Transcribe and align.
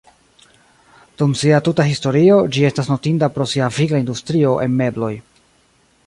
Dum 1.21 1.33
sia 1.41 1.59
tuta 1.67 1.83
historio, 1.89 2.39
ĝi 2.55 2.65
estas 2.69 2.89
notinda 2.93 3.29
pro 3.35 3.47
sia 3.51 3.67
vigla 3.75 4.01
industrio 4.05 4.55
en 4.67 4.73
mebloj. 4.81 5.11